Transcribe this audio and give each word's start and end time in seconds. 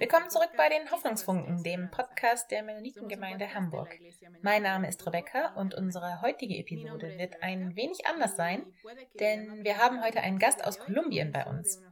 Willkommen 0.00 0.30
zurück 0.30 0.52
bei 0.56 0.70
den 0.70 0.90
Hoffnungsfunken, 0.90 1.62
dem 1.62 1.90
Podcast 1.90 2.50
der 2.50 2.62
Mennonitengemeinde 2.62 3.52
Hamburg. 3.52 4.00
Mein 4.40 4.62
Name 4.62 4.88
ist 4.88 5.06
Rebecca 5.06 5.52
und 5.56 5.74
unsere 5.74 6.22
heutige 6.22 6.56
Episode 6.56 7.18
wird 7.18 7.42
ein 7.42 7.76
wenig 7.76 8.06
anders 8.06 8.34
sein, 8.34 8.64
denn 9.20 9.62
wir 9.62 9.76
haben 9.76 10.02
heute 10.02 10.22
einen 10.22 10.38
Gast 10.38 10.64
aus 10.64 10.78
Kolumbien 10.78 11.32
bei 11.32 11.44
uns. 11.44 11.82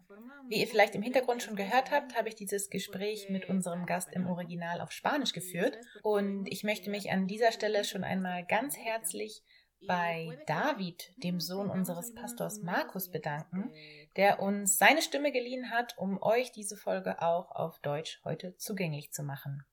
Wie 0.48 0.58
ihr 0.58 0.66
vielleicht 0.66 0.94
im 0.94 1.02
Hintergrund 1.02 1.42
schon 1.42 1.54
gehört 1.54 1.90
habt, 1.90 2.16
habe 2.16 2.30
ich 2.30 2.34
dieses 2.34 2.70
Gespräch 2.70 3.28
mit 3.28 3.46
unserem 3.50 3.84
Gast 3.84 4.08
im 4.14 4.26
Original 4.26 4.80
auf 4.80 4.90
Spanisch 4.90 5.34
geführt 5.34 5.76
und 6.02 6.50
ich 6.50 6.64
möchte 6.64 6.88
mich 6.88 7.10
an 7.12 7.26
dieser 7.26 7.52
Stelle 7.52 7.84
schon 7.84 8.04
einmal 8.04 8.46
ganz 8.46 8.78
herzlich 8.78 9.42
bei 9.86 10.38
David, 10.46 11.12
dem 11.18 11.40
Sohn 11.40 11.70
unseres 11.70 12.14
Pastors 12.14 12.62
Markus, 12.62 13.10
bedanken, 13.10 13.70
der 14.18 14.42
uns 14.42 14.78
seine 14.78 15.00
Stimme 15.00 15.30
geliehen 15.30 15.70
hat, 15.70 15.96
um 15.96 16.20
euch 16.20 16.50
diese 16.50 16.76
Folge 16.76 17.22
auch 17.22 17.52
auf 17.52 17.78
Deutsch 17.78 18.20
heute 18.24 18.56
zugänglich 18.56 19.12
zu 19.12 19.22
machen. 19.22 19.64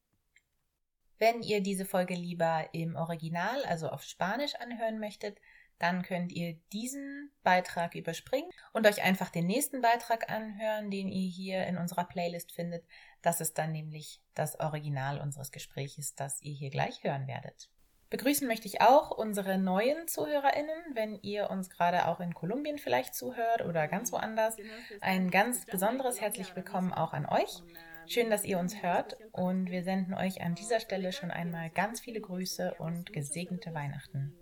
Wenn 1.18 1.42
ihr 1.42 1.62
diese 1.62 1.84
Folge 1.84 2.14
lieber 2.14 2.70
im 2.72 2.96
Original, 2.96 3.66
also 3.66 3.90
auf 3.90 4.04
Spanisch 4.04 4.54
anhören 4.56 5.00
möchtet, 5.00 5.40
dann 5.80 6.04
könnt 6.04 6.32
ihr 6.32 6.60
diesen 6.72 7.32
Beitrag 7.42 7.96
überspringen 7.96 8.50
und 8.72 8.86
euch 8.86 9.02
einfach 9.02 9.32
den 9.32 9.48
nächsten 9.48 9.82
Beitrag 9.82 10.30
anhören, 10.30 10.92
den 10.92 11.10
ihr 11.10 11.28
hier 11.28 11.66
in 11.66 11.78
unserer 11.78 12.06
Playlist 12.06 12.52
findet. 12.52 12.86
Das 13.24 13.42
ist 13.42 13.58
dann 13.58 13.72
nämlich 13.72 14.22
das 14.36 14.60
Original 14.60 15.20
unseres 15.20 15.52
Gespräches, 15.52 16.14
das 16.14 16.40
ihr 16.44 16.54
hier 16.54 16.70
gleich 16.70 17.04
hören 17.04 17.28
werdet. 17.28 17.72
Begrüßen 18.10 18.48
möchte 18.48 18.68
ich 18.68 18.82
auch 18.82 19.12
unsere 19.12 19.58
neuen 19.58 20.08
ZuhörerInnen, 20.08 20.94
wenn 20.94 21.20
ihr 21.22 21.50
uns 21.50 21.70
gerade 21.70 22.08
auch 22.08 22.20
in 22.20 22.34
Kolumbien 22.34 22.78
vielleicht 22.78 23.16
zuhört 23.16 23.66
oder 23.66 23.88
ganz 23.88 24.12
woanders. 24.12 24.58
Ein 25.02 25.32
ganz 25.32 25.66
besonderes 25.66 26.22
herzlich 26.22 26.56
willkommen 26.56 26.94
auch 26.94 27.14
an 27.14 27.26
euch. 27.26 27.64
Schön, 28.08 28.30
dass 28.30 28.46
ihr 28.46 28.60
uns 28.60 28.84
hört 28.84 29.18
und 29.32 29.72
wir 29.72 29.84
senden 29.84 30.14
euch 30.14 30.42
an 30.42 30.54
dieser 30.54 30.80
Stelle 30.80 31.12
schon 31.12 31.32
einmal 31.32 31.72
ganz 31.72 32.00
viele 32.00 32.22
Grüße 32.22 32.76
und 32.78 33.12
gesegnete 33.12 33.74
Weihnachten. 33.74 34.38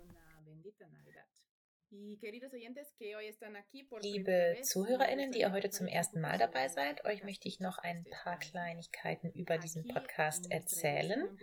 Liebe 4.02 4.58
ZuhörerInnen, 4.64 5.32
die 5.32 5.42
ihr 5.42 5.52
heute 5.52 5.70
zum 5.70 5.86
ersten 5.86 6.22
Mal 6.22 6.40
dabei 6.40 6.68
seid, 6.68 7.06
euch 7.06 7.24
möchte 7.24 7.48
ich 7.48 7.60
noch 7.60 7.78
ein 7.78 8.04
paar 8.10 8.40
Kleinigkeiten 8.40 9.30
über 9.32 9.60
diesen 9.60 9.88
Podcast 9.88 10.52
erzählen. 10.52 11.38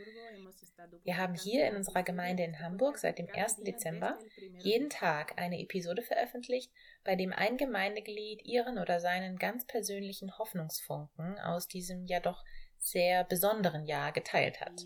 Wir 1.05 1.19
haben 1.19 1.35
hier 1.35 1.69
in 1.69 1.77
unserer 1.77 2.03
Gemeinde 2.03 2.43
in 2.43 2.59
Hamburg 2.59 2.99
seit 2.99 3.19
dem 3.19 3.29
1. 3.33 3.63
Dezember 3.63 4.19
jeden 4.59 4.91
Tag 4.91 5.39
eine 5.39 5.61
Episode 5.61 6.03
veröffentlicht, 6.03 6.73
bei 7.05 7.15
dem 7.15 7.33
ein 7.33 7.57
Gemeindeglied 7.57 8.45
ihren 8.45 8.79
oder 8.79 8.99
seinen 8.99 9.37
ganz 9.37 9.67
persönlichen 9.67 10.37
Hoffnungsfunken 10.37 11.39
aus 11.39 11.69
diesem 11.69 12.07
ja 12.07 12.19
doch 12.19 12.45
sehr 12.81 13.25
besonderen 13.25 13.85
Jahr 13.85 14.13
geteilt 14.13 14.61
hat. 14.61 14.85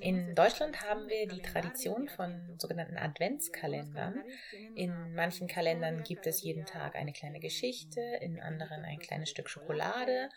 In 0.00 0.34
Deutschland 0.34 0.82
haben 0.82 1.08
wir 1.08 1.28
die 1.28 1.42
Tradition 1.42 2.08
von 2.08 2.56
sogenannten 2.58 2.96
Adventskalendern. 2.96 4.24
In 4.74 5.14
manchen 5.14 5.46
Kalendern 5.46 6.02
gibt 6.02 6.26
es 6.26 6.42
jeden 6.42 6.64
Tag 6.64 6.96
eine 6.96 7.12
kleine 7.12 7.40
Geschichte, 7.40 8.00
in 8.20 8.40
anderen 8.40 8.84
ein 8.84 8.98
kleines 8.98 9.30
Stück 9.30 9.48
Schokolade. 9.48 10.30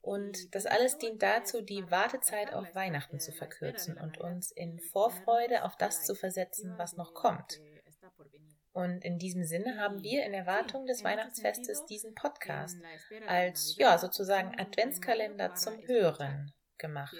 Und 0.00 0.54
das 0.54 0.66
alles 0.66 0.98
dient 0.98 1.22
dazu, 1.22 1.60
die 1.62 1.88
Wartezeit 1.90 2.52
auf 2.52 2.74
Weihnachten 2.74 3.20
zu 3.20 3.30
verkürzen 3.30 3.96
und 3.96 4.18
uns 4.18 4.50
in 4.50 4.80
Vorfreude 4.80 5.64
auf 5.64 5.76
das 5.76 6.04
zu 6.04 6.14
versetzen, 6.14 6.74
was 6.76 6.96
noch 6.96 7.14
kommt. 7.14 7.60
Und 8.72 9.04
in 9.04 9.18
diesem 9.18 9.44
Sinne 9.44 9.78
haben 9.78 10.02
wir 10.02 10.24
in 10.24 10.32
Erwartung 10.32 10.86
des 10.86 11.04
Weihnachtsfestes 11.04 11.84
diesen 11.84 12.14
Podcast 12.14 12.78
als 13.26 13.76
ja 13.76 13.98
sozusagen 13.98 14.58
Adventskalender 14.58 15.54
zum 15.54 15.76
Hören 15.86 16.52
gemacht. 16.78 17.14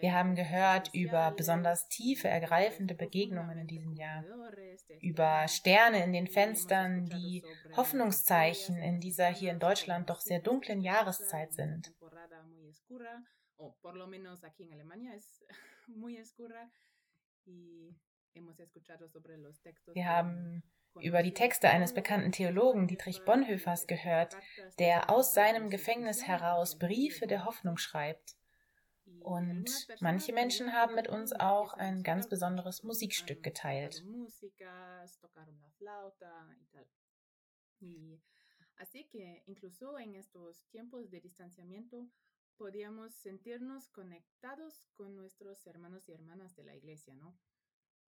Wir 0.00 0.14
haben 0.14 0.36
gehört 0.36 0.94
über 0.94 1.32
besonders 1.32 1.88
tiefe, 1.88 2.28
ergreifende 2.28 2.94
Begegnungen 2.94 3.58
in 3.58 3.66
diesem 3.66 3.92
Jahr, 3.94 4.24
über 5.00 5.48
Sterne 5.48 6.04
in 6.04 6.12
den 6.12 6.28
Fenstern, 6.28 7.06
die 7.06 7.44
Hoffnungszeichen 7.76 8.76
in 8.78 9.00
dieser 9.00 9.26
hier 9.26 9.50
in 9.50 9.58
Deutschland 9.58 10.08
doch 10.08 10.20
sehr 10.20 10.40
dunklen 10.40 10.80
Jahreszeit 10.80 11.52
sind. 11.52 11.92
Wir 19.94 20.06
haben 20.06 20.62
über 21.00 21.22
die 21.22 21.34
Texte 21.34 21.68
eines 21.68 21.94
bekannten 21.94 22.32
Theologen 22.32 22.86
Dietrich 22.86 23.24
Bonhoeffers 23.24 23.86
gehört, 23.86 24.36
der 24.78 25.10
aus 25.10 25.34
seinem 25.34 25.70
Gefängnis 25.70 26.26
heraus 26.26 26.78
Briefe 26.78 27.26
der 27.26 27.44
Hoffnung 27.44 27.78
schreibt. 27.78 28.36
Und 29.20 29.88
manche 30.00 30.32
Menschen 30.32 30.72
haben 30.72 30.94
mit 30.94 31.08
uns 31.08 31.32
auch 31.32 31.74
ein 31.74 32.02
ganz 32.02 32.28
besonderes 32.28 32.82
Musikstück 32.82 33.42
geteilt. 33.42 34.04
Así 38.78 39.08
que 39.08 39.42
incluso 39.46 39.98
en 39.98 40.14
estos 40.14 40.64
tiempos 40.70 41.10
de 41.10 41.20
distanciamiento 41.20 42.08
podíamos 42.58 43.14
sentirnos 43.14 43.88
conectados 43.88 44.82
con 44.94 45.16
nuestros 45.16 45.64
hermanos 45.66 46.08
y 46.08 46.12
hermanas 46.12 46.54
de 46.56 46.64
la 46.64 46.74
iglesia, 46.74 47.14
¿no? 47.14 47.38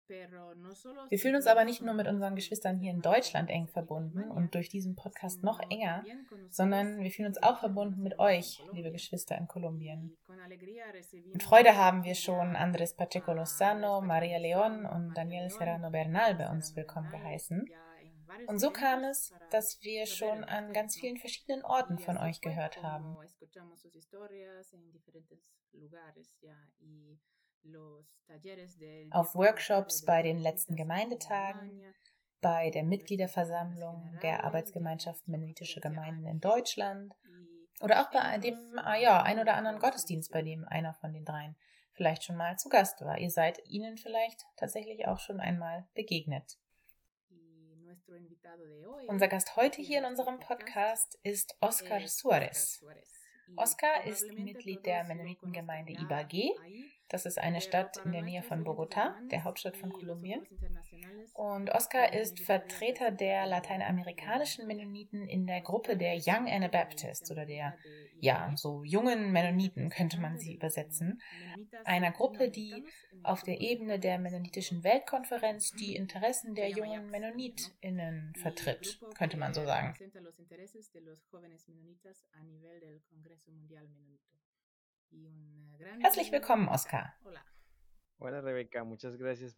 Wir 0.09 1.19
fühlen 1.19 1.35
uns 1.35 1.47
aber 1.47 1.65
nicht 1.65 1.81
nur 1.81 1.93
mit 1.93 2.07
unseren 2.07 2.35
Geschwistern 2.35 2.77
hier 2.77 2.91
in 2.91 3.01
Deutschland 3.01 3.49
eng 3.49 3.67
verbunden 3.67 4.31
und 4.31 4.55
durch 4.55 4.69
diesen 4.69 4.95
Podcast 4.95 5.43
noch 5.43 5.59
enger, 5.69 6.05
sondern 6.49 7.01
wir 7.01 7.11
fühlen 7.11 7.27
uns 7.27 7.43
auch 7.43 7.59
verbunden 7.59 8.03
mit 8.03 8.17
euch, 8.17 8.63
liebe 8.71 8.93
Geschwister 8.93 9.37
in 9.37 9.47
Kolumbien. 9.49 10.17
Mit 11.33 11.43
Freude 11.43 11.75
haben 11.75 12.05
wir 12.05 12.15
schon 12.15 12.55
Andres 12.55 12.95
Pacheco 12.95 13.33
Lozano, 13.33 13.99
Maria 13.99 14.37
León 14.37 14.85
und 14.89 15.13
Daniel 15.13 15.49
Serrano 15.49 15.89
Bernal 15.89 16.35
bei 16.35 16.49
uns 16.49 16.73
willkommen 16.73 17.11
geheißen. 17.11 17.69
Und 18.47 18.59
so 18.59 18.71
kam 18.71 19.03
es, 19.03 19.33
dass 19.51 19.81
wir 19.81 20.05
schon 20.05 20.43
an 20.43 20.73
ganz 20.73 20.95
vielen 20.95 21.17
verschiedenen 21.17 21.63
Orten 21.63 21.97
von 21.97 22.17
euch 22.17 22.41
gehört 22.41 22.81
haben. 22.83 23.17
Auf 29.11 29.35
Workshops 29.35 30.05
bei 30.05 30.21
den 30.21 30.39
letzten 30.39 30.75
Gemeindetagen, 30.75 31.93
bei 32.41 32.69
der 32.69 32.83
Mitgliederversammlung 32.83 34.19
der 34.21 34.43
Arbeitsgemeinschaft 34.43 35.27
Mennonitische 35.27 35.81
Gemeinden 35.81 36.27
in 36.27 36.39
Deutschland 36.39 37.13
oder 37.81 38.01
auch 38.01 38.11
bei 38.11 38.37
dem 38.37 38.57
ah 38.77 38.95
ja, 38.95 39.21
ein 39.23 39.39
oder 39.39 39.55
anderen 39.55 39.79
Gottesdienst, 39.79 40.31
bei 40.31 40.41
dem 40.41 40.65
einer 40.65 40.93
von 40.93 41.13
den 41.13 41.25
dreien 41.25 41.55
vielleicht 41.97 42.23
schon 42.23 42.37
mal 42.37 42.55
zu 42.57 42.69
Gast 42.69 43.01
war. 43.01 43.17
Ihr 43.17 43.31
seid 43.31 43.59
ihnen 43.65 43.97
vielleicht 43.97 44.45
tatsächlich 44.55 45.07
auch 45.07 45.19
schon 45.19 45.39
einmal 45.39 45.87
begegnet. 45.95 46.57
Unser 49.07 49.27
Gast 49.27 49.55
heute 49.55 49.81
hier 49.81 49.99
in 49.99 50.05
unserem 50.05 50.39
Podcast 50.39 51.17
ist 51.23 51.55
Oscar 51.61 52.07
Suarez. 52.07 52.83
Oscar 53.55 54.05
ist 54.05 54.31
Mitglied 54.33 54.85
der 54.85 55.03
Mennonitengemeinde 55.03 55.93
Ibagué 55.93 56.51
das 57.09 57.25
ist 57.25 57.39
eine 57.39 57.61
Stadt 57.61 57.97
in 58.03 58.11
der 58.11 58.21
Nähe 58.21 58.43
von 58.43 58.65
Bogotá, 58.65 59.13
der 59.29 59.43
Hauptstadt 59.43 59.77
von 59.77 59.91
Kolumbien. 59.91 60.45
Und 61.33 61.69
Oscar 61.69 62.13
ist 62.13 62.39
Vertreter 62.39 63.11
der 63.11 63.45
lateinamerikanischen 63.45 64.67
Mennoniten 64.67 65.27
in 65.27 65.47
der 65.47 65.61
Gruppe 65.61 65.95
der 65.95 66.15
Young 66.15 66.47
Anabaptists 66.49 67.31
oder 67.31 67.45
der, 67.45 67.77
ja, 68.19 68.51
so 68.55 68.83
jungen 68.83 69.31
Mennoniten 69.31 69.89
könnte 69.89 70.19
man 70.19 70.37
sie 70.37 70.55
übersetzen. 70.55 71.21
Einer 71.85 72.11
Gruppe, 72.11 72.49
die 72.49 72.85
auf 73.23 73.43
der 73.43 73.61
Ebene 73.61 73.99
der 73.99 74.19
Mennonitischen 74.19 74.83
Weltkonferenz 74.83 75.71
die 75.71 75.95
Interessen 75.95 76.55
der 76.55 76.69
jungen 76.69 77.09
MennonitInnen 77.09 78.33
vertritt, 78.35 78.99
könnte 79.17 79.37
man 79.37 79.53
so 79.53 79.63
sagen. 79.63 79.93
Herzlich 85.99 86.31
willkommen, 86.31 86.67
Oskar. 86.67 87.13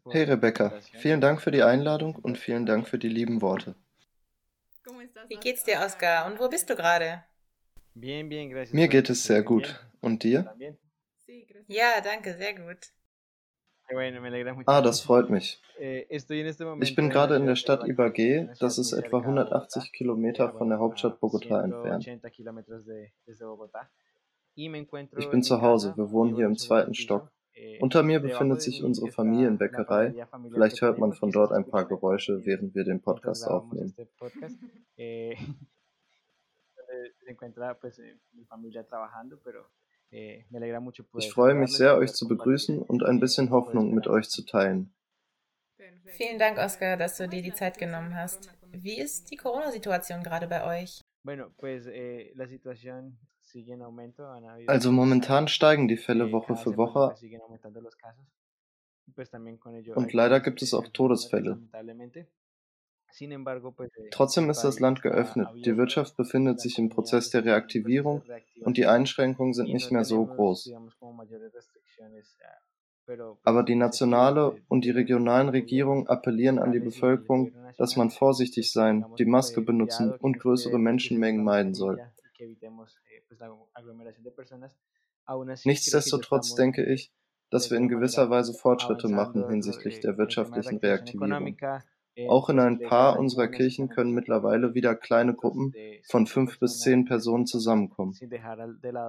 Hey 0.09 0.23
Rebecca, 0.23 0.73
vielen 0.93 1.21
Dank 1.21 1.41
für 1.41 1.51
die 1.51 1.63
Einladung 1.63 2.15
und 2.15 2.37
vielen 2.37 2.65
Dank 2.65 2.87
für 2.87 2.97
die 2.97 3.07
lieben 3.07 3.41
Worte. 3.41 3.75
Wie 5.27 5.37
geht's 5.37 5.63
dir, 5.63 5.79
Oskar? 5.85 6.25
Und 6.25 6.39
wo 6.39 6.49
bist 6.49 6.69
du 6.69 6.75
gerade? 6.75 7.23
Mir 7.93 8.87
geht 8.87 9.09
es 9.09 9.23
sehr 9.23 9.43
gut. 9.43 9.85
Und 10.01 10.23
dir? 10.23 10.55
Ja, 11.67 12.01
danke, 12.01 12.33
sehr 12.35 12.53
gut. 12.55 12.77
Ah, 14.65 14.81
das 14.81 15.01
freut 15.01 15.29
mich. 15.29 15.61
Eh, 15.79 16.05
ich 16.09 16.95
bin 16.95 17.09
gerade 17.09 17.35
in 17.35 17.45
der 17.45 17.55
Stadt 17.55 17.83
Ibagué, 17.83 18.55
das 18.59 18.77
ist 18.77 18.93
etwa 18.93 19.19
180 19.19 19.91
Kilometer 19.91 20.53
von 20.53 20.69
der 20.69 20.79
Hauptstadt 20.79 21.19
Bogotá 21.19 21.63
entfernt. 21.63 22.05
Ich 25.17 25.29
bin 25.29 25.41
zu 25.41 25.61
Hause, 25.61 25.93
wir 25.95 26.11
wohnen 26.11 26.35
hier 26.35 26.45
im 26.45 26.57
zweiten 26.57 26.93
Stock. 26.93 27.31
Unter 27.79 28.03
mir 28.03 28.19
befindet 28.19 28.61
sich 28.61 28.83
unsere 28.83 29.09
Familienbäckerei. 29.11 30.13
Vielleicht 30.51 30.81
hört 30.81 30.97
man 30.97 31.13
von 31.13 31.31
dort 31.31 31.51
ein 31.51 31.65
paar 31.65 31.85
Geräusche, 31.85 32.45
während 32.45 32.75
wir 32.75 32.83
den 32.83 33.01
Podcast 33.01 33.47
aufnehmen. 33.47 33.93
Ich 41.17 41.31
freue 41.31 41.53
mich 41.53 41.71
sehr, 41.71 41.97
euch 41.97 42.13
zu 42.13 42.27
begrüßen 42.27 42.81
und 42.81 43.03
ein 43.03 43.19
bisschen 43.19 43.51
Hoffnung 43.51 43.93
mit 43.93 44.07
euch 44.07 44.29
zu 44.29 44.43
teilen. 44.43 44.91
Vielen 46.05 46.39
Dank, 46.39 46.57
Oskar, 46.57 46.97
dass 46.97 47.17
du 47.17 47.29
dir 47.29 47.41
die 47.41 47.53
Zeit 47.53 47.77
genommen 47.77 48.15
hast. 48.15 48.49
Wie 48.71 48.99
ist 48.99 49.31
die 49.31 49.37
Corona-Situation 49.37 50.23
gerade 50.23 50.47
bei 50.47 50.81
euch? 50.81 51.01
Eh, 51.27 52.33
also 54.67 54.91
momentan 54.91 55.47
steigen 55.47 55.87
die 55.87 55.97
Fälle 55.97 56.27
eh, 56.27 56.31
Woche 56.31 56.55
für 56.55 56.77
Woche 56.77 57.15
und 59.95 60.13
leider 60.13 60.39
gibt 60.39 60.61
es 60.61 60.73
auch 60.73 60.87
Todesfälle. 60.87 61.59
Eh, 62.13 62.25
Trotzdem 64.11 64.49
ist 64.49 64.61
das 64.61 64.79
Land 64.79 65.01
geöffnet, 65.01 65.49
die 65.65 65.77
Wirtschaft 65.77 66.15
befindet 66.15 66.59
sich 66.61 66.77
im 66.77 66.89
Prozess 66.89 67.29
der 67.29 67.43
Reaktivierung 67.43 68.21
und 68.61 68.77
die 68.77 68.85
Einschränkungen 68.85 69.53
sind 69.53 69.73
nicht 69.73 69.91
mehr 69.91 70.05
so 70.05 70.25
groß. 70.25 70.71
Aber 73.43 73.63
die 73.63 73.75
nationale 73.75 74.61
und 74.67 74.85
die 74.85 74.91
regionalen 74.91 75.49
Regierungen 75.49 76.07
appellieren 76.07 76.59
an 76.59 76.71
die 76.71 76.79
Bevölkerung, 76.79 77.51
dass 77.77 77.95
man 77.95 78.11
vorsichtig 78.11 78.71
sein, 78.71 79.07
die 79.17 79.25
Maske 79.25 79.61
benutzen 79.61 80.13
und 80.21 80.37
größere 80.37 80.77
Menschenmengen 80.77 81.43
meiden 81.43 81.73
soll. 81.73 82.03
Nichtsdestotrotz 85.65 86.55
denke 86.55 86.85
ich, 86.85 87.11
dass 87.49 87.71
wir 87.71 87.77
in 87.77 87.87
gewisser 87.87 88.29
Weise 88.29 88.53
Fortschritte 88.53 89.07
machen 89.07 89.47
hinsichtlich 89.49 89.99
der 89.99 90.17
wirtschaftlichen 90.17 90.77
Reaktivierung. 90.77 91.57
Auch 92.27 92.49
in 92.49 92.59
ein 92.59 92.79
paar 92.79 93.17
unserer 93.17 93.47
Kirchen 93.47 93.89
können 93.89 94.11
mittlerweile 94.11 94.73
wieder 94.73 94.95
kleine 94.95 95.33
Gruppen 95.33 95.73
von 96.09 96.27
fünf 96.27 96.59
bis 96.59 96.79
zehn 96.79 97.05
Personen 97.05 97.45
zusammenkommen, 97.45 98.13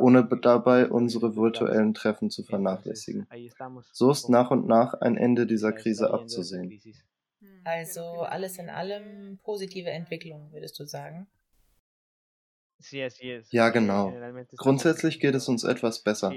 ohne 0.00 0.28
dabei 0.42 0.88
unsere 0.88 1.34
virtuellen 1.34 1.94
Treffen 1.94 2.30
zu 2.30 2.44
vernachlässigen. 2.44 3.26
So 3.92 4.10
ist 4.10 4.28
nach 4.28 4.50
und 4.50 4.66
nach 4.66 4.94
ein 4.94 5.16
Ende 5.16 5.46
dieser 5.46 5.72
Krise 5.72 6.12
abzusehen. 6.12 6.80
Also 7.64 8.02
alles 8.02 8.58
in 8.58 8.70
allem 8.70 9.38
positive 9.42 9.90
Entwicklung, 9.90 10.52
würdest 10.52 10.78
du 10.78 10.84
sagen? 10.84 11.26
Ja, 13.50 13.68
genau. 13.68 14.12
Grundsätzlich 14.56 15.20
geht 15.20 15.34
es 15.34 15.48
uns 15.48 15.64
etwas 15.64 16.02
besser. 16.02 16.32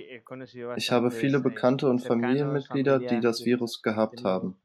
Ich 0.76 0.92
habe 0.92 1.12
viele 1.12 1.40
Bekannte 1.40 1.90
und 1.90 2.00
Familienmitglieder, 2.00 3.00
die 3.00 3.20
das 3.22 3.46
Virus 3.46 3.82
gehabt 3.82 4.24
haben. 4.24 4.58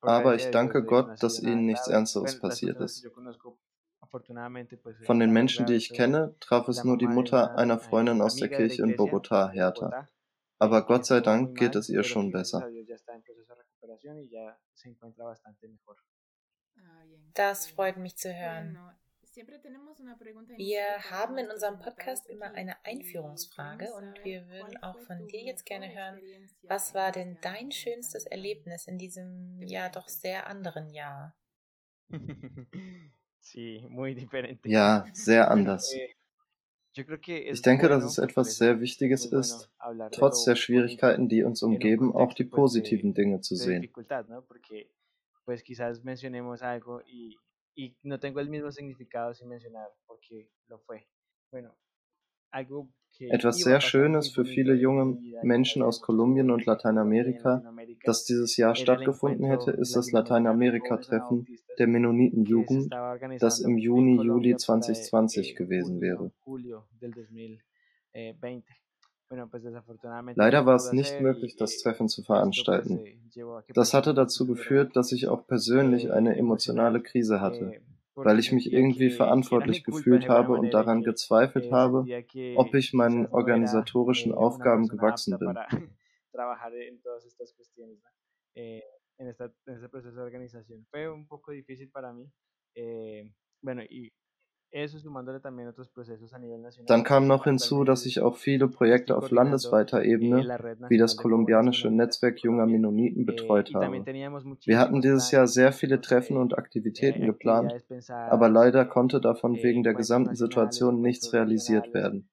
Aber 0.00 0.34
ich 0.34 0.50
danke 0.50 0.84
Gott, 0.84 1.22
dass 1.22 1.40
ihnen 1.40 1.66
nichts 1.66 1.88
Ernsteres 1.88 2.38
passiert 2.38 2.80
ist. 2.80 3.06
Von 5.04 5.18
den 5.18 5.32
Menschen, 5.32 5.66
die 5.66 5.74
ich 5.74 5.92
kenne, 5.92 6.34
traf 6.40 6.68
es 6.68 6.84
nur 6.84 6.96
die 6.96 7.06
Mutter 7.06 7.56
einer 7.56 7.78
Freundin 7.78 8.22
aus 8.22 8.36
der 8.36 8.48
Kirche 8.48 8.82
in 8.82 8.96
Bogotá 8.96 9.50
härter. 9.50 10.08
Aber 10.58 10.86
Gott 10.86 11.06
sei 11.06 11.20
Dank 11.20 11.58
geht 11.58 11.76
es 11.76 11.88
ihr 11.88 12.02
schon 12.02 12.32
besser. 12.32 12.68
Das 17.34 17.66
freut 17.66 17.96
mich 17.96 18.16
zu 18.16 18.34
hören. 18.34 18.78
Wir 20.56 21.10
haben 21.10 21.38
in 21.38 21.48
unserem 21.48 21.78
Podcast 21.78 22.26
immer 22.26 22.52
eine 22.54 22.74
Einführungsfrage 22.84 23.92
und 23.94 24.24
wir 24.24 24.48
würden 24.48 24.82
auch 24.82 24.98
von 24.98 25.28
dir 25.28 25.40
jetzt 25.42 25.64
gerne 25.64 25.94
hören, 25.94 26.18
was 26.62 26.92
war 26.94 27.12
denn 27.12 27.38
dein 27.40 27.70
schönstes 27.70 28.26
Erlebnis 28.26 28.88
in 28.88 28.98
diesem 28.98 29.62
ja 29.62 29.90
doch 29.90 30.08
sehr 30.08 30.48
anderen 30.48 30.90
Jahr? 30.90 31.36
Ja, 34.64 35.06
sehr 35.12 35.50
anders. 35.50 35.94
Ich 36.94 37.62
denke, 37.62 37.88
dass 37.88 38.02
es 38.02 38.18
etwas 38.18 38.56
sehr 38.56 38.80
Wichtiges 38.80 39.24
ist, 39.24 39.70
trotz 40.10 40.44
der 40.44 40.56
Schwierigkeiten, 40.56 41.28
die 41.28 41.44
uns 41.44 41.62
umgeben, 41.62 42.12
auch 42.12 42.34
die 42.34 42.44
positiven 42.44 43.14
Dinge 43.14 43.40
zu 43.40 43.54
sehen. 43.54 43.88
Y 47.78 47.96
no 48.02 48.18
tengo 48.18 48.40
el 48.40 48.50
mismo 48.50 48.72
significado 48.72 49.32
sin 49.34 49.48
mencionar 49.48 49.88
porque 50.06 50.50
lo 50.66 50.80
fue. 50.80 51.06
Bueno, 51.52 51.76
algo 52.50 52.88
Etwas 53.20 53.58
sehr 53.58 53.80
Schönes 53.80 54.30
für 54.30 54.44
viele 54.44 54.74
junge 54.74 55.18
Menschen 55.42 55.82
aus 55.82 56.00
Kolumbien 56.00 56.50
und 56.50 56.66
Lateinamerika, 56.66 57.62
das 58.04 58.24
dieses 58.24 58.56
Jahr 58.56 58.74
stattgefunden 58.74 59.46
hätte, 59.46 59.70
ist 59.72 59.96
das 59.96 60.12
Lateinamerika-Treffen 60.12 61.46
der 61.78 61.86
Mennonitenjugend, 61.88 62.92
das 63.40 63.60
im 63.60 63.78
Juni, 63.78 64.22
Juli 64.22 64.56
2020 64.56 65.56
gewesen 65.56 66.00
wäre. 66.00 66.30
Leider 69.30 70.66
war 70.66 70.76
es 70.76 70.92
nicht 70.92 71.20
möglich, 71.20 71.56
das 71.56 71.78
Treffen 71.78 72.08
zu 72.08 72.22
veranstalten. 72.22 73.00
Das 73.74 73.92
hatte 73.94 74.14
dazu 74.14 74.46
geführt, 74.46 74.96
dass 74.96 75.12
ich 75.12 75.28
auch 75.28 75.46
persönlich 75.46 76.12
eine 76.12 76.36
emotionale 76.36 77.02
Krise 77.02 77.40
hatte, 77.40 77.80
weil 78.14 78.38
ich 78.38 78.52
mich 78.52 78.72
irgendwie 78.72 79.10
verantwortlich 79.10 79.84
gefühlt 79.84 80.28
habe 80.28 80.54
und 80.54 80.72
daran 80.72 81.02
gezweifelt 81.02 81.70
habe, 81.70 82.06
ob 82.56 82.74
ich 82.74 82.94
meinen 82.94 83.26
organisatorischen 83.26 84.32
Aufgaben 84.32 84.88
gewachsen 84.88 85.38
bin. 85.38 85.58
en 89.18 89.28
este 89.28 89.88
proceso 89.88 90.20
de 90.20 90.26
organización. 90.26 90.86
Fue 90.90 91.08
un 91.08 91.26
poco 91.26 91.52
difícil 91.52 91.90
para 91.90 92.12
mí. 92.12 92.30
Eh, 92.74 93.30
bueno, 93.60 93.82
y 93.82 94.12
dann 96.86 97.04
kam 97.04 97.26
noch 97.26 97.44
hinzu, 97.44 97.84
dass 97.84 98.04
ich 98.04 98.20
auch 98.20 98.36
viele 98.36 98.68
Projekte 98.68 99.16
auf 99.16 99.30
landesweiter 99.30 100.04
Ebene, 100.04 100.46
wie 100.88 100.98
das 100.98 101.16
kolumbianische 101.16 101.90
Netzwerk 101.90 102.40
junger 102.40 102.66
Mennoniten, 102.66 103.24
betreut 103.24 103.72
habe. 103.74 104.04
Wir 104.64 104.78
hatten 104.78 105.00
dieses 105.00 105.30
Jahr 105.30 105.46
sehr 105.46 105.72
viele 105.72 106.00
Treffen 106.00 106.36
und 106.36 106.58
Aktivitäten 106.58 107.24
geplant, 107.24 107.72
aber 108.08 108.48
leider 108.48 108.84
konnte 108.84 109.20
davon 109.20 109.54
wegen 109.54 109.82
der 109.82 109.94
gesamten 109.94 110.34
Situation 110.34 111.00
nichts 111.00 111.32
realisiert 111.32 111.94
werden. 111.94 112.28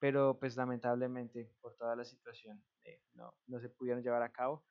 Pero 0.00 0.38
pues 0.38 0.54
lamentablemente 0.54 1.50
por 1.60 1.74
toda 1.74 1.96
la 1.96 2.04
situación 2.04 2.62
eh, 2.84 3.00
no, 3.14 3.34
no 3.48 3.58
se 3.58 3.68
pudieron 3.68 4.00
llevar 4.00 4.22
a 4.22 4.28
cabo. 4.28 4.62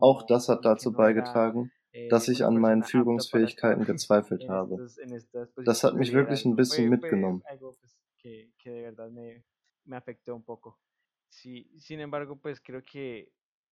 Auch 0.00 0.22
das 0.22 0.48
hat 0.48 0.64
dazu 0.64 0.92
beigetragen, 0.92 1.72
eh, 1.92 2.08
dass 2.08 2.28
ich 2.28 2.44
an 2.44 2.56
meinen 2.58 2.84
Führungsfähigkeiten 2.84 3.84
gezweifelt 3.86 4.48
habe. 4.48 4.86
Das 5.64 5.84
hat 5.84 5.94
mich 5.94 6.12
wirklich 6.12 6.44
ein 6.44 6.56
bisschen 6.56 6.88
mitgenommen. 6.88 7.42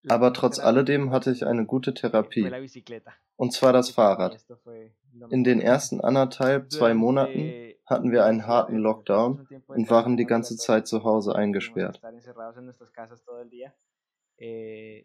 Aber 0.09 0.33
trotz 0.33 0.59
alledem 0.59 1.11
hatte 1.11 1.31
ich 1.31 1.47
eine 1.47 1.64
gute 1.64 1.95
Therapie. 1.95 2.50
Und 3.37 3.52
zwar 3.52 3.73
das 3.73 3.90
Fahrrad. 3.90 4.45
In 5.31 5.45
den 5.45 5.61
ersten 5.61 6.00
anderthalb, 6.00 6.71
zwei 6.71 6.95
Monaten 6.95 7.75
hatten 7.87 8.12
wir 8.12 8.25
einen 8.25 8.47
harten 8.47 8.76
Lockdown 8.78 9.47
und 9.66 9.90
waren 9.90 10.16
die 10.16 10.26
ganze 10.26 10.57
Zeit 10.57 10.87
zu 10.87 11.04
Hause 11.04 11.35
eingesperrt. 11.35 12.00
Eh, 14.38 15.05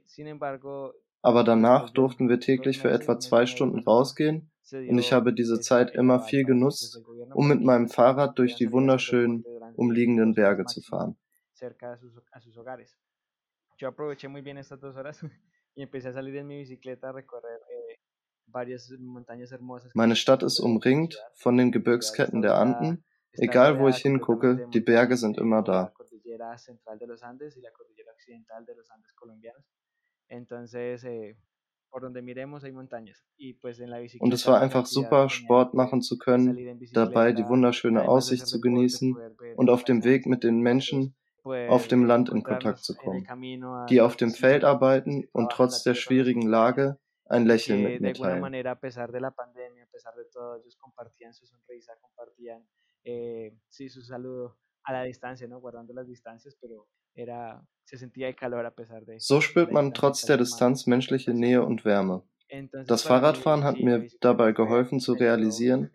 Aber 1.22 1.44
danach 1.44 1.90
durften 1.90 2.30
wir 2.30 2.40
täglich 2.40 2.80
für 2.80 2.90
etwa 2.90 3.20
zwei 3.20 3.46
Stunden 3.46 3.80
rausgehen 3.80 4.50
und 4.72 5.00
ich 5.00 5.14
habe 5.14 5.34
diese 5.34 5.60
Zeit 5.60 5.92
immer 5.92 6.20
viel 6.20 6.46
genutzt, 6.46 7.02
um 7.34 7.48
mit 7.48 7.62
meinem 7.62 7.90
Fahrrad 7.90 8.38
durch 8.38 8.56
die 8.56 8.72
wunderschönen 8.72 9.44
umliegenden 9.76 10.34
Berge 10.34 10.66
zu 10.66 10.82
fahren. 10.82 11.18
Meine 19.94 20.16
Stadt 20.16 20.44
ist 20.44 20.60
umringt 20.60 21.24
von 21.36 21.58
den 21.58 21.72
Gebirgsketten 21.72 22.42
der 22.42 22.56
Anden. 22.56 23.04
Egal 23.34 23.80
wo 23.80 23.88
ich 23.88 23.98
hingucke, 23.98 24.68
die 24.74 24.82
Berge 24.82 25.18
sind 25.18 25.38
immer 25.38 25.62
da 25.62 25.94
occidental 28.12 28.66
de 28.66 28.76
los 28.76 28.90
Andes 28.92 29.14
colombianos. 29.14 29.66
Entonces, 30.28 31.04
eh, 31.06 31.38
por 31.90 32.02
donde 32.04 32.22
miremos 32.22 32.64
hay 32.64 32.72
montañas. 32.72 33.26
Y 33.38 33.54
pues 33.54 33.80
en 33.80 33.90
la 33.90 34.00
bicicleta. 34.00 34.24
Und 34.24 34.34
es 34.34 34.46
war 34.48 34.62
einfach 34.62 34.86
super, 34.86 35.30
Sport 35.30 35.74
machen 35.74 36.02
zu 36.02 36.18
können, 36.18 36.80
dabei 36.94 37.32
die 37.32 37.48
wunderschöne 37.48 38.08
Aussicht 38.08 38.48
zu 38.48 38.62
genießen 38.62 39.16
und 39.56 39.70
auf 39.70 39.84
dem 39.84 40.04
Weg 40.04 40.26
mit 40.26 40.44
den 40.44 40.60
Menschen 40.60 41.16
auf 41.44 41.88
dem 41.88 42.06
Land 42.06 42.30
in 42.30 42.44
Kontakt 42.44 42.80
zu 42.80 42.96
kommen, 42.96 43.26
die 43.90 44.02
auf 44.02 44.16
dem 44.16 44.32
Feld 44.32 44.64
arbeiten 44.64 45.28
und 45.32 45.52
trotz 45.52 45.84
der 45.84 45.96
schwierigen 45.96 46.44
Lage 46.44 47.00
ein 47.26 47.46
Lächeln 47.46 47.84
mit 47.84 48.02
mir 48.02 48.14
teilen. 48.14 48.44
So 59.20 59.42
spürt 59.42 59.72
man 59.72 59.94
trotz 59.94 60.24
der 60.24 60.38
Distanz 60.38 60.88
menschliche 60.88 61.34
Nähe 61.34 61.64
und 61.64 61.86
Wärme. 61.86 62.24
Das 62.88 63.04
Fahrradfahren 63.04 63.64
hat 63.64 63.78
mir 63.80 64.08
dabei 64.22 64.52
geholfen 64.52 65.00
zu 65.00 65.14
realisieren, 65.14 65.92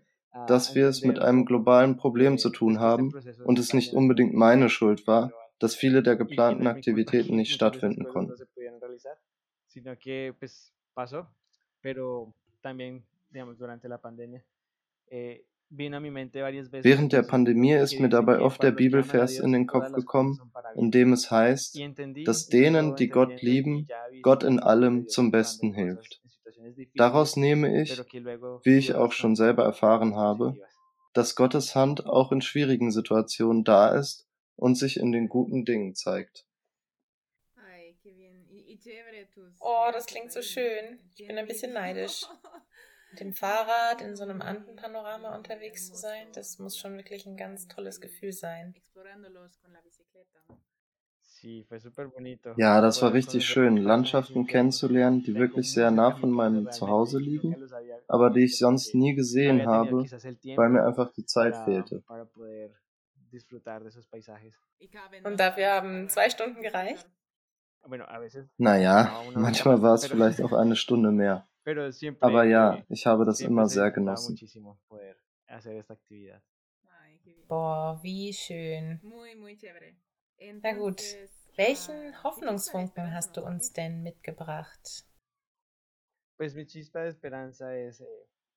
dass 0.47 0.75
wir 0.75 0.89
es 0.89 1.03
mit 1.03 1.19
einem 1.19 1.45
globalen 1.45 1.97
Problem 1.97 2.39
zu 2.39 2.51
tun 2.51 2.81
haben 2.81 3.13
und 3.45 3.59
es 3.59 3.73
nicht 3.73 3.93
unbedingt 3.93 4.35
meine 4.35 4.69
Schuld 4.69 5.07
war, 5.07 5.33
dass 5.59 5.75
viele 5.75 6.03
der 6.03 6.17
geplanten 6.17 6.67
Aktivitäten 6.67 7.37
nicht 7.37 7.53
stattfinden 7.53 8.05
konnten. 8.05 8.35
Während 15.77 17.13
der 17.13 17.23
Pandemie 17.23 17.73
ist 17.73 17.99
mir 17.99 18.09
dabei 18.09 18.41
oft 18.41 18.63
der 18.63 18.71
Bibelvers 18.71 19.39
in 19.39 19.53
den 19.53 19.67
Kopf 19.67 19.93
gekommen, 19.93 20.41
in 20.77 20.91
dem 20.91 21.13
es 21.13 21.31
heißt, 21.31 21.81
dass 22.25 22.47
denen, 22.47 22.97
die 22.97 23.09
Gott 23.09 23.43
lieben, 23.43 23.89
Gott 24.23 24.43
in 24.43 24.61
allem 24.61 25.09
zum 25.09 25.31
Besten 25.31 25.75
hilft. 25.75 26.21
Daraus 26.95 27.37
nehme 27.37 27.83
ich, 27.83 28.01
wie 28.63 28.79
ich 28.79 28.95
auch 28.95 29.13
schon 29.13 29.37
selber 29.37 29.65
erfahren 29.65 30.17
habe, 30.17 30.57
dass 31.13 31.37
Gottes 31.37 31.75
Hand 31.75 32.07
auch 32.07 32.33
in 32.33 32.41
schwierigen 32.41 32.91
Situationen 32.91 33.65
da 33.65 33.95
ist 33.95 34.27
und 34.57 34.77
sich 34.77 34.99
in 34.99 35.13
den 35.13 35.29
guten 35.29 35.65
Dingen 35.65 35.95
zeigt. 35.95 36.47
Oh, 39.61 39.89
das 39.93 40.07
klingt 40.07 40.33
so 40.33 40.43
schön. 40.43 40.99
Ich 41.17 41.27
bin 41.27 41.39
ein 41.39 41.47
bisschen 41.47 41.73
neidisch. 41.73 42.27
Mit 43.15 43.21
dem 43.21 43.33
Fahrrad 43.33 44.03
in 44.03 44.17
so 44.17 44.25
einem 44.25 44.43
Andenpanorama 44.43 45.37
unterwegs 45.37 45.89
zu 45.89 45.95
sein, 45.95 46.27
das 46.35 46.59
muss 46.59 46.77
schon 46.77 46.97
wirklich 46.97 47.27
ein 47.27 47.37
ganz 47.37 47.69
tolles 47.69 48.01
Gefühl 48.01 48.33
sein. 48.33 48.75
Ja, 52.57 52.81
das 52.81 53.03
war 53.03 53.13
richtig 53.13 53.47
schön, 53.47 53.77
Landschaften 53.77 54.49
kennenzulernen, 54.49 55.23
die 55.23 55.37
wirklich 55.37 55.73
sehr 55.73 55.93
nah 55.93 56.11
von 56.11 56.33
meinem 56.33 56.73
Zuhause 56.73 57.21
liegen, 57.21 57.55
aber 58.09 58.31
die 58.31 58.47
ich 58.47 58.59
sonst 58.59 58.97
nie 58.97 59.15
gesehen 59.15 59.65
habe, 59.65 60.05
weil 60.57 60.71
mir 60.71 60.85
einfach 60.85 61.13
die 61.13 61.25
Zeit 61.25 61.55
fehlte. 61.65 62.03
Und 65.23 65.39
dafür 65.39 65.71
haben 65.71 66.09
zwei 66.09 66.31
Stunden 66.31 66.63
gereicht? 66.63 67.09
Naja, 68.57 69.23
manchmal 69.35 69.83
war 69.83 69.95
es 69.95 70.07
vielleicht 70.07 70.43
auch 70.43 70.53
eine 70.53 70.75
Stunde 70.75 71.13
mehr. 71.13 71.47
Aber 72.21 72.45
ja, 72.45 72.83
ich 72.89 73.07
habe 73.07 73.25
das 73.25 73.41
immer 73.41 73.69
sehr 73.69 73.91
genossen. 73.91 74.39
Boah, 77.49 77.99
wie 78.03 78.33
schön. 78.33 79.01
Na 80.63 80.73
gut, 80.73 81.03
welchen 81.57 82.23
Hoffnungsfunken 82.23 83.15
hast 83.15 83.37
du 83.37 83.43
uns 83.43 83.73
denn 83.73 84.03
mitgebracht? 84.03 85.05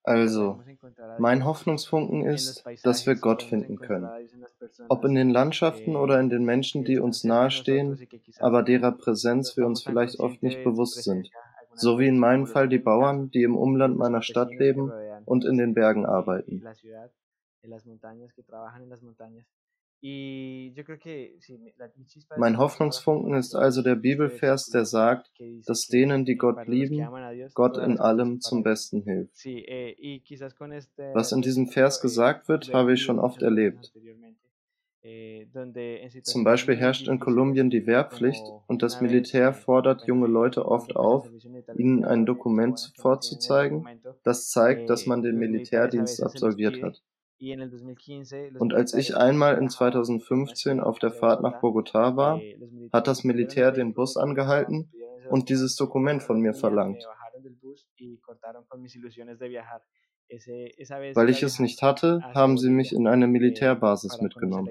Also, 0.03 0.63
mein 1.19 1.43
Hoffnungsfunken 1.43 2.25
ist, 2.25 2.63
dass 2.83 3.05
wir 3.05 3.15
Gott 3.15 3.43
finden 3.43 3.77
können. 3.77 4.09
Ob 4.87 5.03
in 5.03 5.15
den 5.15 5.29
Landschaften 5.29 5.95
oder 5.95 6.19
in 6.19 6.29
den 6.29 6.45
Menschen, 6.45 6.85
die 6.85 6.97
uns 6.97 7.23
nahestehen, 7.23 8.07
aber 8.39 8.63
derer 8.63 8.93
Präsenz 8.93 9.57
wir 9.57 9.65
uns 9.65 9.83
vielleicht 9.83 10.19
oft 10.19 10.41
nicht 10.43 10.63
bewusst 10.63 11.03
sind. 11.03 11.29
So 11.77 11.99
wie 11.99 12.07
in 12.07 12.19
meinem 12.19 12.47
Fall 12.47 12.67
die 12.67 12.79
Bauern, 12.79 13.29
die 13.29 13.43
im 13.43 13.55
Umland 13.55 13.97
meiner 13.97 14.21
Stadt 14.21 14.49
leben 14.51 14.91
und 15.25 15.45
in 15.45 15.57
den 15.57 15.73
Bergen 15.73 16.05
arbeiten. 16.05 16.63
Mein 22.37 22.57
Hoffnungsfunken 22.57 23.33
ist 23.33 23.55
also 23.55 23.81
der 23.81 23.95
Bibelvers, 23.95 24.67
der 24.67 24.85
sagt, 24.85 25.31
dass 25.65 25.87
denen, 25.87 26.23
die 26.23 26.35
Gott 26.35 26.67
lieben, 26.67 27.07
Gott 27.55 27.77
in 27.77 27.99
allem 27.99 28.39
zum 28.39 28.61
Besten 28.61 29.01
hilft. 29.01 29.43
Eh, 29.45 30.21
Was 31.13 31.31
in 31.31 31.41
diesem 31.41 31.67
Vers 31.67 31.99
gesagt 31.99 32.47
wird, 32.47 32.73
habe 32.73 32.93
ich 32.93 33.01
schon 33.01 33.19
oft 33.19 33.41
erlebt. 33.41 33.91
Eh, 35.03 35.47
zum 36.23 36.43
Beispiel 36.43 36.75
herrscht 36.75 37.07
in 37.07 37.19
Kolumbien 37.19 37.69
die 37.69 37.85
Wehrpflicht 37.85 38.43
und 38.67 38.81
das 38.81 38.99
Militär 38.99 39.53
fordert 39.53 40.05
junge 40.07 40.27
Leute 40.27 40.65
oft 40.65 40.95
auf, 40.95 41.29
ihnen 41.75 42.03
ein 42.03 42.25
Dokument 42.25 42.91
vorzuzeigen, 42.97 43.87
das 44.23 44.49
zeigt, 44.49 44.89
dass 44.89 45.05
man 45.05 45.21
den 45.21 45.37
Militärdienst 45.37 46.23
absolviert 46.23 46.81
hat. 46.81 47.01
Und 48.59 48.73
als 48.73 48.93
ich 48.95 49.15
einmal 49.15 49.57
in 49.59 49.69
2015 49.69 50.79
auf 50.79 50.97
der 50.97 51.11
Fahrt 51.11 51.43
nach 51.43 51.61
Bogotá 51.61 52.15
war, 52.15 52.41
hat 52.91 53.07
das 53.07 53.23
Militär 53.23 53.71
den 53.71 53.93
Bus 53.93 54.17
angehalten 54.17 54.91
und 55.29 55.49
dieses 55.49 55.75
Dokument 55.75 56.23
von 56.23 56.39
mir 56.39 56.53
verlangt. 56.53 57.07
Weil 61.13 61.29
ich 61.29 61.41
es 61.43 61.59
nicht 61.59 61.81
hatte, 61.81 62.21
haben 62.33 62.57
sie 62.57 62.69
mich 62.69 62.93
in 62.93 63.07
eine 63.07 63.27
Militärbasis 63.27 64.21
mitgenommen. 64.21 64.69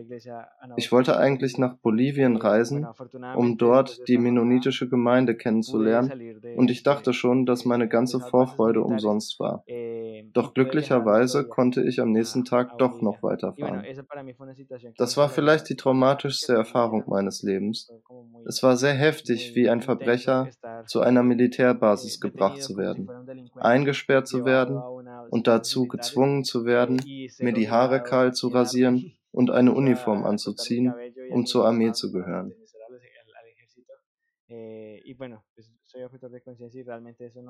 Ich 0.77 0.93
wollte 0.93 1.17
eigentlich 1.17 1.57
nach 1.57 1.77
Bolivien 1.77 2.37
reisen, 2.37 2.87
um 3.35 3.57
dort 3.57 4.07
die 4.09 4.19
mennonitische 4.19 4.89
Gemeinde 4.89 5.35
kennenzulernen, 5.35 6.37
und 6.57 6.71
ich 6.71 6.83
dachte 6.83 7.13
schon, 7.13 7.47
dass 7.47 7.65
meine 7.65 7.89
ganze 7.89 8.21
Vorfreude 8.21 8.83
umsonst 8.83 9.41
war. 9.41 9.65
Doch 10.33 10.53
glücklicherweise 10.55 11.49
konnte 11.49 11.83
ich 11.83 12.01
am 12.01 12.13
nächsten 12.13 12.45
Tag 12.45 12.79
doch 12.79 13.01
noch 13.01 13.23
weiterfahren. 13.23 13.85
Das 14.97 15.17
war 15.17 15.29
vielleicht 15.29 15.69
die 15.69 15.77
traumatischste 15.77 16.55
Erfahrung 16.55 17.05
meines 17.07 17.43
Lebens. 17.43 17.91
Es 18.47 18.63
war 18.63 18.77
sehr 18.77 18.95
heftig, 18.95 19.55
wie 19.55 19.71
ein 19.71 19.81
Verbrecher 19.81 20.49
zu 20.87 21.01
einer 21.01 21.23
Militärbasis 21.23 22.21
gebracht 22.21 22.63
zu 22.63 22.77
werden, 22.77 23.09
eingesperrt 23.57 24.29
zu 24.29 24.45
werden 24.45 24.83
und 25.37 25.47
dazu 25.47 25.87
gezwungen 25.87 26.45
zu 26.45 26.65
werden, 26.65 26.97
mir 27.39 27.53
die 27.53 27.69
Haare 27.69 28.03
kahl 28.03 28.33
zu 28.33 28.49
rasieren 28.49 29.13
und 29.33 29.51
eine 29.51 29.75
Uniform 29.75 30.25
anzuziehen, 30.25 30.95
um 31.31 31.45
zur 31.45 31.67
Armee 31.67 31.93
zu 31.93 32.11
gehören. 32.11 32.55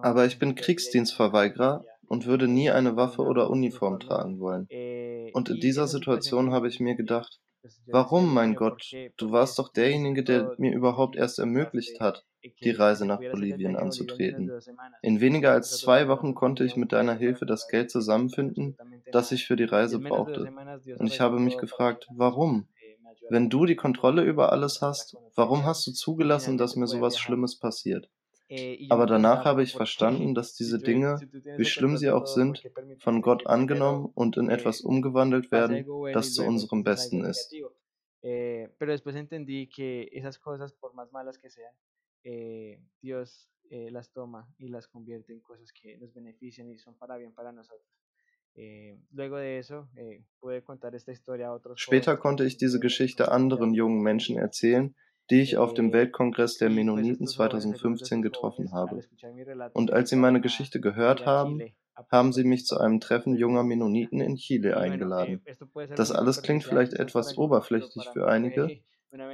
Aber 0.02 0.26
ich 0.26 0.38
bin 0.40 0.56
Kriegsdienstverweigerer 0.56 1.84
und 2.08 2.26
würde 2.26 2.48
nie 2.48 2.70
eine 2.70 2.96
Waffe 2.96 3.22
oder 3.22 3.50
Uniform 3.50 4.00
tragen 4.00 4.40
wollen. 4.40 4.66
Und 5.32 5.48
in 5.48 5.60
dieser 5.60 5.86
Situation 5.86 6.50
habe 6.50 6.66
ich 6.66 6.80
mir 6.80 6.96
gedacht, 6.96 7.38
warum, 7.90 8.32
mein 8.32 8.54
Gott, 8.54 8.98
du 9.16 9.30
warst 9.32 9.58
doch 9.58 9.68
derjenige, 9.72 10.22
der 10.24 10.52
mir 10.56 10.72
überhaupt 10.74 11.16
erst 11.16 11.38
ermöglicht 11.38 12.00
hat, 12.00 12.24
die 12.64 12.70
Reise 12.70 13.06
nach 13.06 13.24
Bolivien 13.24 13.76
anzutreten. 13.76 14.56
In 15.02 15.20
weniger 15.20 15.52
als 15.52 15.76
zwei 15.78 16.08
Wochen 16.08 16.34
konnte 16.34 16.64
ich 16.64 16.76
mit 16.76 16.92
deiner 16.92 17.14
Hilfe 17.14 17.46
das 17.46 17.66
Geld 17.68 17.90
zusammenfinden, 17.90 18.78
das 19.10 19.32
ich 19.32 19.46
für 19.46 19.56
die 19.56 19.64
Reise 19.64 19.98
brauchte. 20.00 20.52
Und 20.98 21.06
ich 21.06 21.20
habe 21.20 21.38
mich 21.40 21.56
gefragt, 21.58 22.06
warum? 22.10 22.68
Wenn 23.28 23.50
du 23.50 23.66
die 23.66 23.76
Kontrolle 23.76 24.22
über 24.22 24.52
alles 24.52 24.82
hast, 24.82 25.16
warum 25.34 25.64
hast 25.64 25.86
du 25.86 25.92
zugelassen, 25.92 26.58
dass 26.58 26.76
mir 26.76 26.86
sowas 26.86 27.18
Schlimmes 27.18 27.58
passiert? 27.58 28.10
Aber 28.90 29.06
danach 29.06 29.44
habe 29.44 29.62
ich 29.62 29.72
verstanden, 29.72 30.34
dass 30.34 30.54
diese 30.54 30.78
Dinge, 30.78 31.18
wie 31.56 31.64
schlimm 31.64 31.96
sie 31.96 32.10
auch 32.10 32.26
sind, 32.26 32.62
von 32.98 33.20
Gott 33.20 33.46
angenommen 33.46 34.10
und 34.14 34.36
in 34.36 34.50
etwas 34.50 34.80
umgewandelt 34.82 35.50
werden, 35.50 35.84
das 36.12 36.34
zu 36.34 36.44
unserem 36.44 36.84
Besten 36.84 37.24
ist. 37.24 37.52
Eh, 38.22 38.68
pero 38.78 38.90
después 38.90 39.14
entendí 39.14 39.68
que 39.68 40.08
esas 40.10 40.38
cosas, 40.38 40.72
por 40.72 40.94
más 40.94 41.12
malas 41.12 41.38
que 41.38 41.48
sean, 41.48 41.72
eh, 42.24 42.80
Dios 43.00 43.48
eh, 43.70 43.88
las 43.90 44.10
toma 44.12 44.52
y 44.58 44.68
las 44.68 44.88
convierte 44.88 45.32
en 45.32 45.40
cosas 45.40 45.72
que 45.72 45.96
nos 45.98 46.12
benefician 46.12 46.68
y 46.68 46.78
son 46.78 46.96
para 46.96 47.16
bien 47.18 47.32
para 47.32 47.52
nosotros. 47.52 47.86
Eh, 48.56 48.98
eh, 49.16 50.24
Später 51.76 52.16
konnte 52.16 52.44
ich 52.46 52.56
diese 52.56 52.80
Geschichte 52.80 53.30
anderen 53.30 53.74
jungen 53.74 54.00
Menschen 54.02 54.38
erzählen, 54.38 54.94
die 55.30 55.40
ich 55.40 55.56
auf 55.56 55.74
dem 55.74 55.92
Weltkongress 55.92 56.58
der 56.58 56.70
Mennoniten 56.70 57.26
2015 57.26 58.22
getroffen 58.22 58.72
habe. 58.72 59.02
Und 59.72 59.92
als 59.92 60.10
sie 60.10 60.16
meine 60.16 60.40
Geschichte 60.40 60.80
gehört 60.80 61.26
haben, 61.26 61.60
haben 62.10 62.32
sie 62.32 62.44
mich 62.44 62.66
zu 62.66 62.78
einem 62.78 63.00
Treffen 63.00 63.34
junger 63.34 63.62
Mennoniten 63.62 64.20
in 64.20 64.36
Chile 64.36 64.76
eingeladen. 64.76 65.42
Das 65.96 66.12
alles 66.12 66.42
klingt 66.42 66.64
vielleicht 66.64 66.92
etwas 66.92 67.38
oberflächlich 67.38 68.08
für 68.12 68.28
einige, 68.28 68.78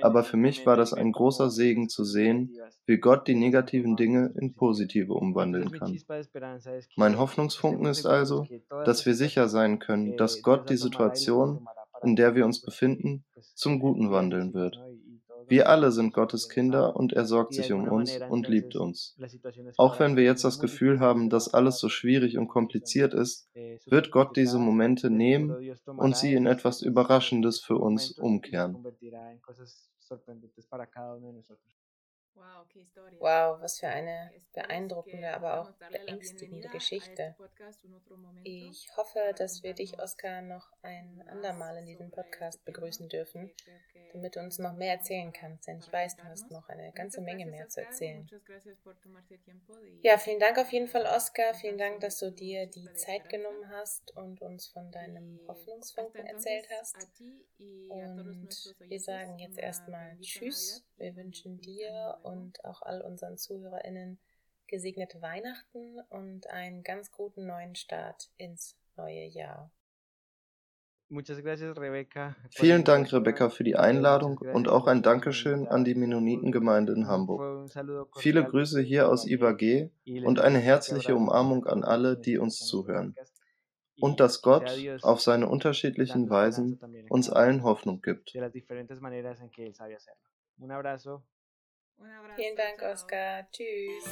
aber 0.01 0.23
für 0.23 0.37
mich 0.37 0.65
war 0.65 0.77
das 0.77 0.93
ein 0.93 1.13
großer 1.13 1.51
Segen 1.51 1.89
zu 1.89 2.05
sehen, 2.05 2.57
wie 2.87 2.99
Gott 2.99 3.27
die 3.27 3.35
negativen 3.35 3.97
Dinge 3.97 4.33
in 4.39 4.55
positive 4.55 5.15
umwandeln 5.15 5.73
kann. 5.73 5.99
Mein 6.97 7.19
Hoffnungsfunken 7.19 7.87
ist 7.87 8.07
also, 8.07 8.47
dass 8.85 9.07
wir 9.07 9.15
sicher 9.15 9.49
sein 9.49 9.79
können, 9.79 10.17
dass 10.17 10.43
Gott 10.43 10.71
die 10.71 10.77
Situation, 10.77 11.67
in 12.03 12.17
der 12.17 12.35
wir 12.35 12.45
uns 12.45 12.61
befinden, 12.63 13.25
zum 13.55 13.81
Guten 13.81 14.11
wandeln 14.11 14.55
wird. 14.55 14.79
Wir 15.49 15.69
alle 15.69 15.93
sind 15.93 16.15
Gottes 16.15 16.49
Kinder 16.49 16.97
und 16.97 17.13
er 17.13 17.25
sorgt 17.25 17.55
sich 17.55 17.73
um 17.73 17.89
uns 17.89 18.19
und 18.29 18.49
liebt 18.49 18.77
uns. 18.77 19.17
Auch 19.77 19.99
wenn 20.01 20.17
wir 20.17 20.25
jetzt 20.25 20.45
das 20.45 20.59
Gefühl 20.59 21.01
haben, 21.01 21.31
dass 21.31 21.53
alles 21.53 21.79
so 21.79 21.89
schwierig 21.89 22.39
und 22.39 22.49
kompliziert 22.49 23.15
ist, 23.15 23.49
wird 23.87 24.11
Gott 24.11 24.37
diese 24.37 24.59
Momente 24.59 25.11
nehmen 25.11 25.55
und 25.87 26.17
sie 26.17 26.35
in 26.35 26.47
etwas 26.47 26.83
Überraschendes 26.83 27.61
für 27.61 27.77
uns 27.77 28.11
umkehren. 28.13 28.85
Wow, 33.19 33.61
was 33.61 33.79
für 33.79 33.89
eine 33.89 34.33
beeindruckende, 34.53 35.33
aber 35.33 35.61
auch 35.61 35.73
beängstigende 35.91 36.69
Geschichte. 36.69 37.37
Ich 38.45 38.89
hoffe, 38.97 39.33
dass 39.37 39.63
wir 39.63 39.75
dich, 39.75 40.01
Oskar, 40.01 40.43
noch 40.43 40.73
ein 40.83 41.23
andermal 41.29 41.77
in 41.79 41.87
diesem 41.87 42.11
Podcast 42.11 42.65
begrüßen 42.65 43.09
dürfen, 43.09 43.51
damit 44.13 44.37
du 44.37 44.41
uns 44.41 44.59
noch 44.59 44.75
mehr 44.75 44.95
erzählen 44.95 45.33
kannst, 45.33 45.69
denn 45.69 45.79
ich 45.79 45.93
weiß, 45.93 46.17
du 46.17 46.25
hast 46.25 46.51
noch 46.51 46.69
eine 46.69 46.93
ganze 46.93 47.21
Menge 47.21 47.47
mehr 47.47 47.69
zu 47.69 47.81
erzählen. 47.81 48.29
Ja, 50.03 50.19
vielen 50.19 50.41
Dank 50.41 50.59
auf 50.59 50.73
jeden 50.73 50.89
Fall, 50.89 51.07
Oskar. 51.07 51.55
Vielen 51.55 51.79
Dank, 51.79 52.01
dass 52.01 52.19
du 52.19 52.31
dir 52.31 52.67
die 52.67 52.93
Zeit 52.95 53.29
genommen 53.29 53.69
hast 53.71 54.15
und 54.17 54.43
uns 54.43 54.67
von 54.67 54.91
deinem 54.91 55.41
Hoffnungsfunken 55.47 56.27
erzählt 56.27 56.69
hast. 56.79 56.97
Und 57.89 58.75
wir 58.89 59.01
sagen 59.01 59.39
jetzt 59.39 59.59
erstmal 59.59 60.19
Tschüss. 60.21 60.85
Wir 60.97 61.17
wünschen 61.17 61.61
dir 61.61 62.19
und 62.23 62.65
auch 62.65 62.83
all 62.83 63.03
unseren 63.03 63.37
ZuhörerInnen 63.37 64.19
gesegnete 64.67 65.21
Weihnachten 65.21 66.01
und 66.09 66.49
einen 66.49 66.83
ganz 66.83 67.11
guten 67.11 67.47
neuen 67.47 67.75
Start 67.75 68.31
ins 68.39 68.77
neue 68.97 69.27
Jahr. 69.27 69.71
Vielen 72.53 72.85
Dank, 72.85 73.13
Rebecca, 73.13 73.51
für 73.51 73.65
die 73.65 73.77
Einladung 73.77 74.39
und 74.39 74.69
auch 74.69 74.87
ein 74.87 75.03
Dankeschön 75.03 75.69
an 75.69 75.85
die 75.85 75.95
Mennonitengemeinde 75.95 76.95
in 76.95 77.07
Hamburg. 77.07 77.71
Viele 78.17 78.43
Grüße 78.45 78.81
hier 78.81 79.11
aus 79.11 79.27
IBAG 79.27 79.91
und 80.25 80.41
eine 80.41 80.59
herzliche 80.59 81.15
Umarmung 81.15 81.67
an 81.67 81.85
alle, 81.85 82.17
die 82.17 82.39
uns 82.39 82.61
zuhören. 82.61 83.15
Und 84.01 84.21
dass 84.21 84.41
Gott 84.41 84.73
auf 85.03 85.21
seine 85.21 85.51
unterschiedlichen 85.51 86.31
Weisen 86.31 86.81
uns 87.11 87.29
allen 87.29 87.63
Hoffnung 87.63 88.01
gibt. 88.01 88.33
Vielen 92.37 92.57
Dank, 92.57 92.83
Oskar. 92.83 93.47
Tschüss. 93.51 94.05